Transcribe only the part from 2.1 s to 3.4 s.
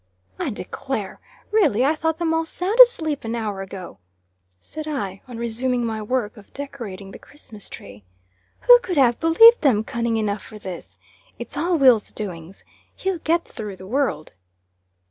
them all sound asleep an